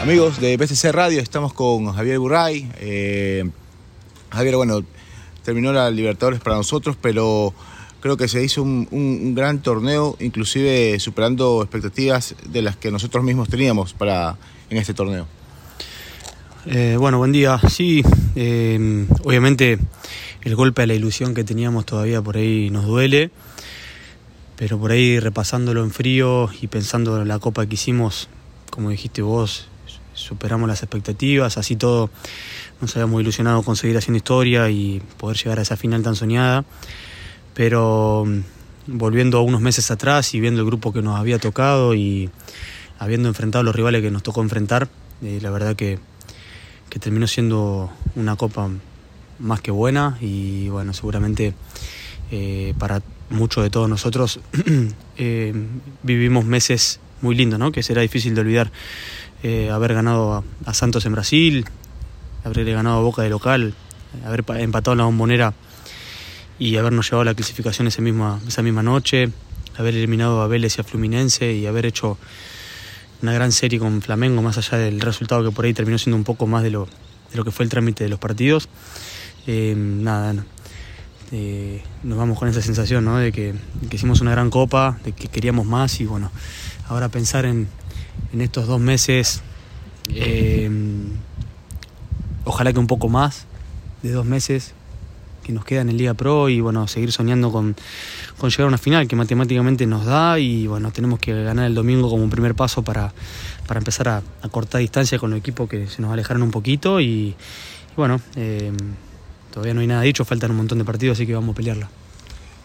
[0.00, 2.66] Amigos de BCC Radio, estamos con Javier Burray.
[2.80, 3.44] Eh,
[4.30, 4.82] Javier, bueno,
[5.44, 7.52] terminó la Libertadores para nosotros, pero
[8.00, 13.50] creo que se hizo un, gran torneo, inclusive superando expectativas de las que nosotros mismos
[13.50, 14.38] teníamos para
[14.70, 15.26] en este torneo.
[16.64, 17.60] Eh, bueno, buen día.
[17.68, 18.02] Sí,
[18.36, 19.78] eh, obviamente
[20.44, 23.30] el golpe a la ilusión que teníamos todavía por ahí nos duele,
[24.56, 28.30] pero por ahí repasándolo en frío y pensando en la copa que hicimos,
[28.70, 29.68] como dijiste vos,
[30.14, 32.10] superamos las expectativas, así todo
[32.80, 36.64] nos habíamos ilusionado con seguir haciendo historia y poder llegar a esa final tan soñada,
[37.54, 41.94] pero mm, volviendo a unos meses atrás y viendo el grupo que nos había tocado
[41.94, 42.30] y
[42.98, 44.88] habiendo enfrentado a los rivales que nos tocó enfrentar,
[45.22, 45.98] eh, la verdad que,
[46.88, 48.68] que terminó siendo una copa
[49.38, 51.54] más que buena y bueno, seguramente
[52.30, 54.40] eh, para muchos de todos nosotros
[55.16, 55.52] eh,
[56.02, 57.72] vivimos meses muy lindos, ¿no?
[57.72, 58.70] que será difícil de olvidar
[59.42, 61.66] eh, haber ganado a, a, Santos en Brasil,
[62.44, 63.74] haberle ganado a Boca de local,
[64.24, 65.54] haber empatado en la bombonera
[66.58, 69.30] y habernos llevado a la clasificación ese misma, esa misma noche,
[69.78, 72.18] haber eliminado a Vélez y a Fluminense y haber hecho
[73.22, 76.24] una gran serie con Flamengo, más allá del resultado que por ahí terminó siendo un
[76.24, 78.68] poco más de lo, de lo que fue el trámite de los partidos.
[79.46, 80.44] Eh, nada, no.
[81.32, 83.18] eh, nos vamos con esa sensación ¿no?
[83.18, 83.54] de, que,
[83.88, 86.30] que, hicimos una gran copa, de que queríamos más y bueno,
[86.88, 87.68] ahora pensar en,
[88.32, 89.42] en estos dos meses,
[90.08, 90.70] eh,
[92.44, 93.46] ojalá que un poco más
[94.02, 94.74] de dos meses
[95.44, 97.74] que nos queda en Liga Pro y bueno, seguir soñando con,
[98.38, 101.74] con llegar a una final que matemáticamente nos da y bueno, tenemos que ganar el
[101.74, 103.12] domingo como un primer paso para,
[103.66, 107.34] para empezar a, cortar distancia con el equipo que se nos alejaron un poquito y,
[107.96, 108.72] bueno, eh,
[109.52, 111.88] todavía no hay nada dicho, faltan un montón de partidos, así que vamos a pelearla.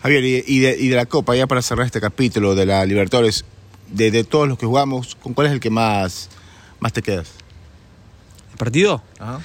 [0.01, 3.43] Javier, y de la Copa, ya para cerrar este capítulo de la Libertadores,
[3.87, 6.29] de, de, todos los que jugamos, ¿con cuál es el que más,
[6.79, 7.31] más te quedas?
[8.51, 9.01] ¿El partido?
[9.19, 9.41] Ajá.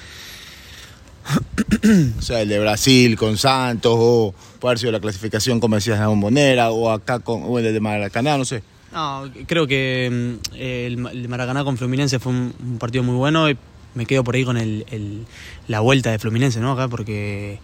[2.17, 5.95] o sea, el de Brasil con Santos, o puede haber sido la clasificación, como decías,
[5.95, 8.63] en la bombonera, o acá con o el de Maracaná, no sé.
[8.91, 13.49] No, creo que eh, el, el Maracaná con Fluminense fue un, un, partido muy bueno
[13.49, 13.57] y
[13.93, 15.25] me quedo por ahí con el,
[15.67, 16.71] la vuelta de Fluminense, ¿no?
[16.71, 17.59] Acá porque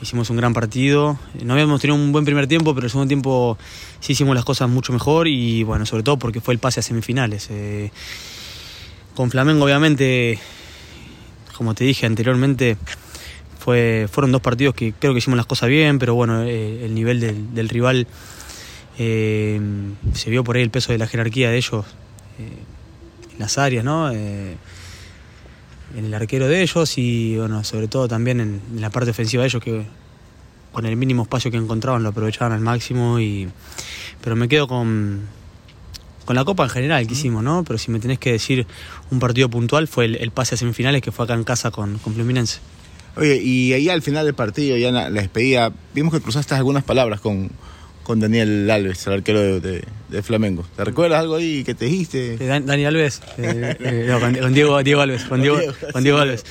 [0.00, 1.18] hicimos un gran partido.
[1.42, 3.58] No habíamos tenido un buen primer tiempo, pero el segundo tiempo
[4.00, 6.82] sí hicimos las cosas mucho mejor y bueno, sobre todo porque fue el pase a
[6.82, 7.48] semifinales.
[7.50, 7.90] Eh,
[9.14, 10.38] con Flamengo, obviamente,
[11.56, 12.76] como te dije anteriormente,
[13.58, 16.94] fue, fueron dos partidos que creo que hicimos las cosas bien, pero bueno, eh, el
[16.94, 18.06] nivel del, del rival
[18.98, 19.60] eh,
[20.14, 21.84] se vio por ahí el peso de la jerarquía de ellos
[22.38, 24.10] en las áreas, ¿no?
[25.96, 29.42] En el arquero de ellos y bueno, sobre todo también en, en, la parte ofensiva
[29.42, 29.84] de ellos que
[30.72, 33.48] con el mínimo espacio que encontraban lo aprovechaban al máximo y
[34.22, 35.28] pero me quedo con
[36.24, 37.64] con la copa en general que hicimos, ¿no?
[37.64, 38.66] Pero si me tenés que decir
[39.10, 41.98] un partido puntual fue el, el pase a semifinales que fue acá en casa con,
[41.98, 42.60] con Fluminense.
[43.16, 46.54] Oye, y ahí al final del partido, ya en la, la despedida, vimos que cruzaste
[46.54, 47.50] algunas palabras con,
[48.02, 50.64] con Daniel Alves, el arquero de, de, de, Flamengo.
[50.76, 52.36] ¿Te recuerdas algo ahí que te dijiste?
[52.36, 55.58] Dan, Dani Alves, eh, eh, no, con, con, Diego, Diego Alves, con Diego,
[55.92, 56.44] con Diego Alves.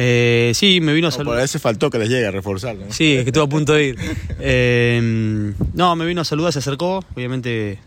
[0.00, 1.38] Eh, sí, me vino a saludar.
[1.38, 2.86] Por eso faltó que les llegue a reforzarlo.
[2.86, 2.92] ¿no?
[2.92, 3.98] Sí, es que estuvo a punto de ir.
[4.38, 7.04] Eh, no, me vino a saludar, se acercó.
[7.16, 7.80] Obviamente,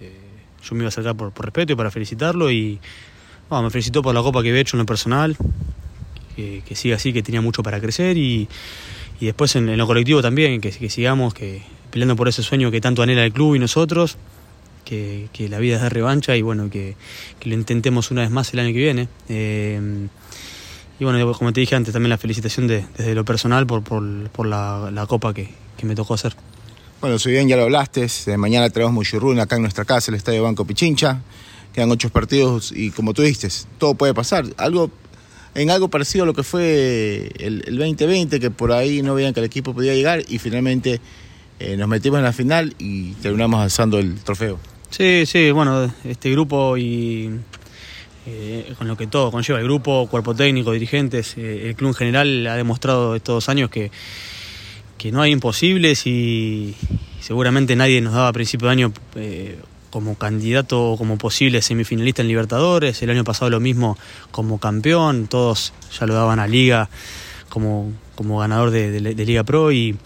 [0.00, 0.12] eh,
[0.64, 2.50] yo me iba a acercar por, por respeto y para felicitarlo.
[2.50, 2.78] Y
[3.50, 5.36] no, me felicitó por la copa que había hecho en lo personal.
[6.34, 8.16] Que, que siga así, que tenía mucho para crecer.
[8.16, 8.48] Y,
[9.20, 12.70] y después en, en, lo colectivo también, que, que sigamos, que, peleando por ese sueño
[12.70, 14.16] que tanto anhela el club y nosotros,
[14.88, 16.96] que, la vida es de revancha y bueno, que,
[17.42, 19.08] lo intentemos una vez más el año que viene.
[19.28, 20.08] Eh,
[20.98, 24.46] y bueno, como te dije antes, también la felicitación de, desde lo personal por, por,
[24.46, 26.34] la, copa que, que, me tocó hacer.
[27.00, 30.16] Bueno, si bien ya lo hablaste, de mañana traemos Muchurruna acá en nuestra casa, el
[30.16, 31.20] Estadio Banco Pichincha.
[31.72, 34.46] Quedan ocho partidos y como tú dijiste, todo puede pasar.
[34.56, 34.90] Algo
[35.54, 39.34] en algo parecido a lo que fue el, el 2020, que por ahí no veían
[39.34, 41.00] que el equipo podía llegar y finalmente
[41.60, 44.58] eh, nos metimos en la final y terminamos alzando el trofeo.
[44.90, 47.30] Sí, sí, bueno, este grupo y
[48.26, 51.94] eh, con lo que todo conlleva el grupo, cuerpo técnico, dirigentes, eh, el club en
[51.94, 53.90] general ha demostrado estos dos años que,
[54.96, 56.74] que no hay imposibles y,
[57.20, 59.58] seguramente nadie nos daba a principio de año eh,
[59.90, 63.98] como candidato o como posible semifinalista en Libertadores, el año pasado lo mismo
[64.30, 66.88] como campeón, todos ya lo daban a Liga
[67.50, 69.96] como, como ganador de, de, de Liga Pro y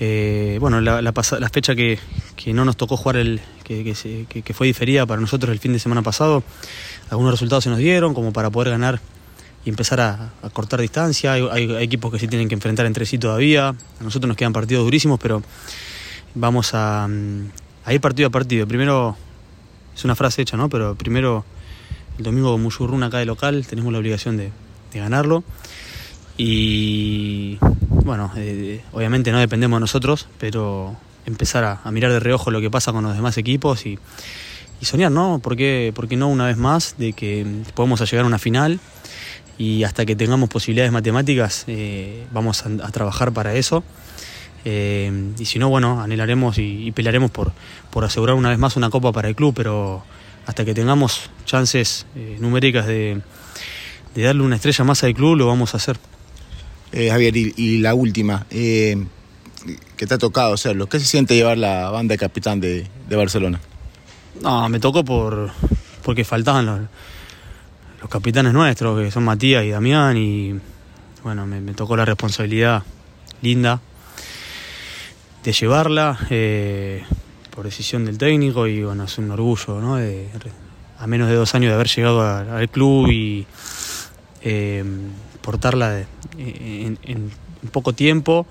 [0.00, 1.12] eh, bueno, la,
[1.52, 1.98] fecha que,
[2.46, 6.42] no nos tocó jugar, el, que, fue diferida para nosotros el fin de semana pasado,
[7.10, 9.00] algunos resultados se nos dieron como para poder ganar
[9.64, 11.34] y empezar a, cortar distancia.
[11.34, 13.68] Hay, equipos que se tienen que enfrentar entre sí todavía.
[13.68, 15.42] A nosotros nos quedan partidos durísimos, pero
[16.34, 17.06] vamos a,
[17.84, 18.66] a ir partido a partido.
[18.66, 19.16] Primero,
[19.94, 20.68] es una frase hecha, ¿no?
[20.68, 21.44] Pero primero
[22.20, 24.50] el domingo con acá de local, tenemos la obligación de,
[24.92, 25.42] ganarlo.
[26.36, 27.58] Y
[28.04, 32.70] bueno, eh, obviamente no dependemos de nosotros, pero empezar a, mirar de reojo lo que
[32.70, 33.98] pasa con los demás equipos y,
[34.82, 35.40] soñar, ¿no?
[35.40, 38.80] ¿Por qué, no una vez más de que podemos llegar a una final
[39.58, 43.84] y hasta que tengamos posibilidades matemáticas eh, vamos a, trabajar para eso.
[44.64, 47.52] Eh, y si no, bueno, anhelaremos y, pelearemos por,
[47.90, 50.02] por asegurar una vez más una copa para el club, pero
[50.46, 53.20] hasta que tengamos chances eh, numéricas de,
[54.16, 55.98] darle una estrella más al club, lo vamos a hacer.
[56.92, 62.14] Javier, y, la última, que te ha tocado hacerlo, ¿qué se siente llevar la banda
[62.14, 63.60] de capitán de, Barcelona?
[64.40, 65.50] No, me tocó por
[66.02, 66.66] porque faltaban
[68.00, 70.58] los, capitanes nuestros, que son Matías y Damián, y
[71.22, 72.82] bueno, me, tocó la responsabilidad
[73.42, 73.80] linda
[75.44, 77.04] de llevarla eh,
[77.54, 79.96] por decisión del técnico y bueno, es un orgullo, ¿no?
[80.98, 83.46] a menos de dos años de haber llegado al club y
[84.42, 84.84] eh,
[85.42, 86.04] portarla
[86.38, 87.30] en,
[87.72, 88.46] poco tiempo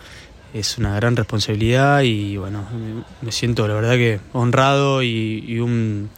[0.53, 2.63] es una gran responsabilidad y bueno,
[3.21, 6.09] me siento la verdad que honrado y un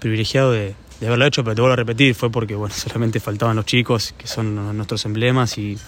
[0.00, 3.56] privilegiado de, de haberlo hecho, pero te vuelvo a repetir, fue porque bueno, solamente faltaban
[3.56, 5.78] los chicos, que son nuestros emblemas, y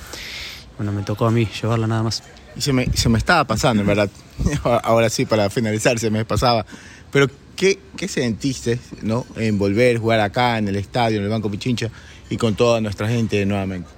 [0.77, 2.23] bueno, me tocó a mí llevarla nada más.
[2.57, 4.11] Y se me, se me estaba pasando, en verdad.
[4.83, 6.67] Ahora sí, para finalizar, se me pasaba.
[7.11, 9.27] Pero, ¿qué, qué sentiste ¿no?
[9.37, 11.91] en volver, a jugar acá, en el estadio, en el Banco Pichincha,
[12.29, 13.89] y con toda nuestra gente nuevamente?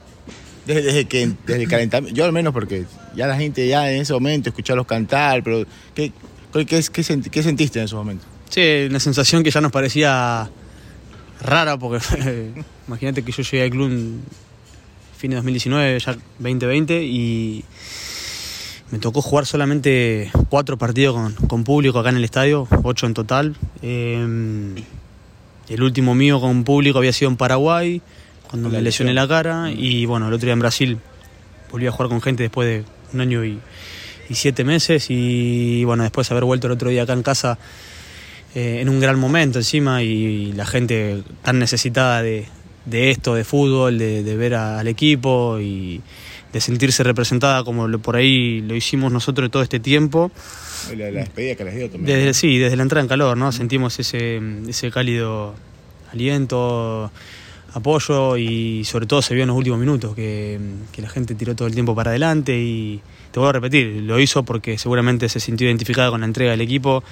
[0.66, 4.00] Desde, desde, que, desde el calentamiento, yo al menos porque ya la gente ya en
[4.00, 5.64] ese momento escucharlos cantar, pero
[5.94, 6.12] ¿qué,
[6.52, 6.82] qué, qué,
[7.30, 8.24] qué sentiste en ese momento?
[8.48, 10.48] Sí, una sensación que ya nos parecía
[11.40, 11.98] rara porque
[12.88, 14.22] imagínate que yo llegué al club en
[15.16, 17.64] fin de 2019, ya 2020 y
[18.90, 23.56] me tocó jugar solamente cuatro partidos con, público acá en el estadio, ocho en total.
[23.82, 24.76] Em,
[25.68, 28.02] el último mío con público había sido en Paraguay,
[28.54, 30.98] cuando me lesioné la cara, y bueno, el otro día en Brasil
[31.72, 33.58] volví a jugar con gente después de un año y,
[34.28, 37.58] y siete meses, y bueno, después de haber vuelto el otro día acá en casa
[38.54, 42.46] eh, en un gran momento encima y, la gente tan necesitada de,
[42.92, 46.00] esto, de fútbol, de, ver al equipo y
[46.52, 50.30] de sentirse representada como por ahí lo hicimos nosotros todo este tiempo.
[50.96, 52.18] La, despedida que les dio también.
[52.18, 53.50] Desde, sí, desde la entrada en calor, ¿no?
[53.50, 55.56] Sentimos ese, ese cálido
[56.12, 57.10] aliento,
[57.74, 60.58] apoyo y sobre todo se vio en los últimos minutos que,
[60.92, 63.00] que, la gente tiró todo el tiempo para adelante y
[63.32, 66.60] te voy a repetir, lo hizo porque seguramente se sintió identificada con la entrega del
[66.60, 67.02] equipo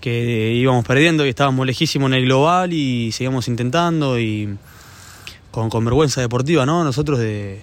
[0.00, 4.56] que íbamos perdiendo y estábamos lejísimos en el global y seguíamos intentando y
[5.52, 6.82] con, vergüenza deportiva, ¿no?
[6.82, 7.62] Nosotros de,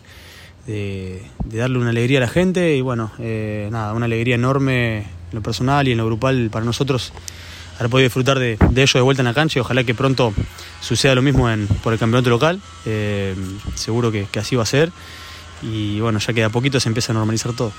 [1.45, 5.41] darle una alegría a la gente y bueno, eh, nada, una alegría enorme en lo
[5.41, 7.11] personal y en lo grupal para nosotros
[7.79, 10.33] haber podido disfrutar de, ello de vuelta en la cancha y ojalá que pronto
[10.81, 13.35] suceda lo mismo en, por el campeonato local, eh,
[13.75, 14.91] seguro que, que así va a ser
[15.61, 17.71] y bueno, ya que a poquito se empieza a normalizar todo.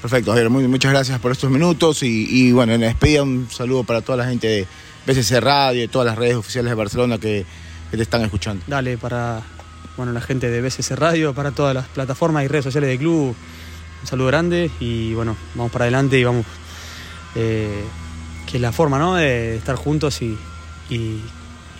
[0.00, 4.02] Perfecto, Javier, muchas gracias por estos minutos y, bueno, en la despedida un saludo para
[4.02, 4.66] toda la gente de
[5.06, 7.44] BCC Radio y todas las redes oficiales de Barcelona que,
[7.90, 8.62] te están escuchando.
[8.66, 9.42] Dale, para
[9.96, 13.34] bueno, la gente de BCC Radio, para todas las plataformas y redes sociales del club,
[14.02, 16.44] un saludo grande y bueno, vamos para adelante y vamos,
[17.34, 17.82] eh,
[18.46, 19.16] que la forma ¿no?
[19.16, 20.38] de estar juntos y,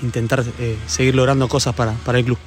[0.03, 2.39] intentar eh, seguir logrando cosas para, para el club.